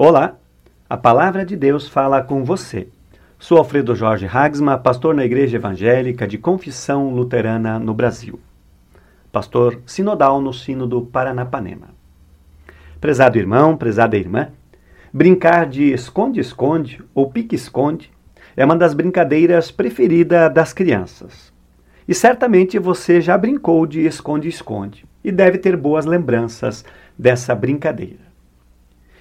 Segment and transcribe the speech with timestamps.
[0.00, 0.36] Olá,
[0.88, 2.86] a palavra de Deus fala com você.
[3.36, 8.38] Sou Alfredo Jorge Hagsma, pastor na Igreja Evangélica de Confissão Luterana no Brasil.
[9.32, 11.88] Pastor sinodal no Sino do Paranapanema.
[13.00, 14.52] Prezado irmão, prezada irmã,
[15.12, 18.12] brincar de esconde-esconde ou pique-esconde
[18.56, 21.52] é uma das brincadeiras preferidas das crianças.
[22.06, 26.84] E certamente você já brincou de esconde-esconde e deve ter boas lembranças
[27.18, 28.27] dessa brincadeira.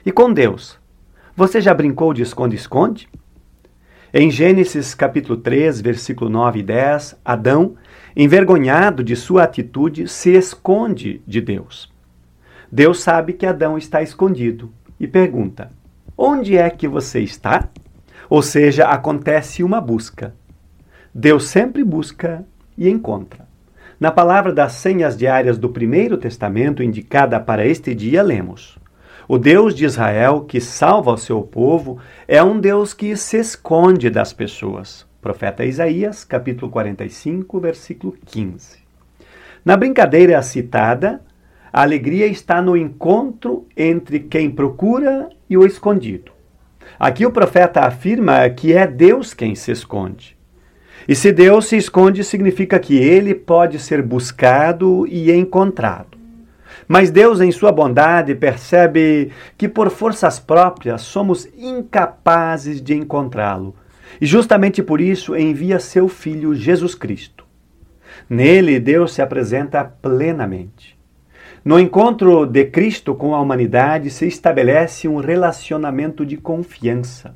[0.07, 0.79] E com Deus?
[1.35, 3.09] Você já brincou de esconde-esconde?
[4.13, 7.75] Em Gênesis capítulo 3, versículo 9 e 10, Adão,
[8.15, 11.91] envergonhado de sua atitude, se esconde de Deus.
[12.71, 15.73] Deus sabe que Adão está escondido e pergunta:
[16.17, 17.67] Onde é que você está?
[18.29, 20.33] Ou seja, acontece uma busca.
[21.13, 22.45] Deus sempre busca
[22.77, 23.45] e encontra.
[23.99, 28.79] Na palavra das senhas diárias do Primeiro Testamento indicada para este dia, lemos:
[29.27, 34.09] o Deus de Israel, que salva o seu povo, é um Deus que se esconde
[34.09, 35.05] das pessoas.
[35.21, 38.77] Profeta Isaías, capítulo 45, versículo 15.
[39.65, 41.21] Na brincadeira citada,
[41.73, 46.31] a alegria está no encontro entre quem procura e o escondido.
[46.97, 50.37] Aqui o profeta afirma que é Deus quem se esconde.
[51.05, 56.16] E se Deus se esconde, significa que ele pode ser buscado e encontrado.
[56.87, 63.75] Mas Deus, em sua bondade, percebe que por forças próprias somos incapazes de encontrá-lo.
[64.21, 67.45] E justamente por isso envia seu Filho Jesus Cristo.
[68.29, 70.97] Nele, Deus se apresenta plenamente.
[71.63, 77.35] No encontro de Cristo com a humanidade se estabelece um relacionamento de confiança,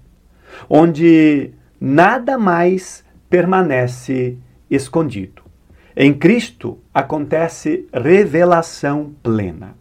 [0.70, 4.38] onde nada mais permanece
[4.70, 5.41] escondido.
[5.96, 9.76] Em Cristo acontece revelação plena.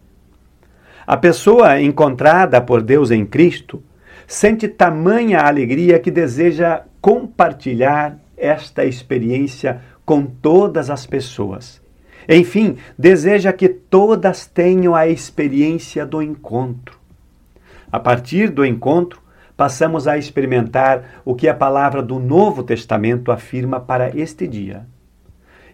[1.07, 3.81] A pessoa encontrada por Deus em Cristo
[4.27, 11.81] sente tamanha alegria que deseja compartilhar esta experiência com todas as pessoas.
[12.27, 16.99] Enfim, deseja que todas tenham a experiência do encontro.
[17.91, 19.21] A partir do encontro,
[19.55, 24.85] passamos a experimentar o que a palavra do Novo Testamento afirma para este dia.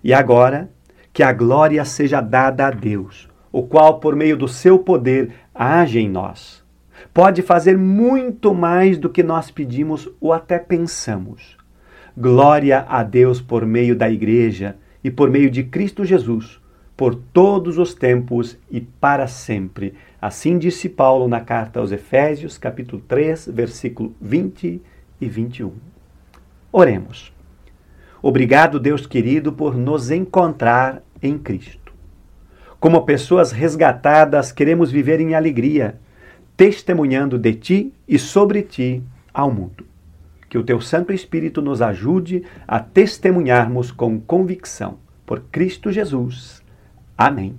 [0.08, 0.70] E agora,
[1.12, 6.00] que a glória seja dada a Deus, o qual, por meio do seu poder, age
[6.00, 6.64] em nós.
[7.14, 11.58] Pode fazer muito mais do que nós pedimos ou até pensamos.
[12.18, 16.58] Glória a Deus por meio da Igreja e por meio de Cristo Jesus,
[16.96, 19.94] por todos os tempos e para sempre.
[20.22, 24.82] Assim disse Paulo na carta aos Efésios, capítulo 3, versículo 20
[25.20, 25.74] e 21.
[26.72, 27.36] Oremos.
[28.28, 31.94] Obrigado, Deus querido, por nos encontrar em Cristo.
[32.78, 35.98] Como pessoas resgatadas, queremos viver em alegria,
[36.58, 39.02] testemunhando de Ti e sobre Ti
[39.34, 39.86] ao mundo.
[40.50, 44.98] Que o Teu Santo Espírito nos ajude a testemunharmos com convicção.
[45.26, 46.62] Por Cristo Jesus.
[47.18, 47.56] Amém.